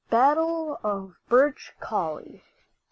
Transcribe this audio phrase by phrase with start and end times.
[0.09, 2.41] BATTLE OF BIRCH COULIE.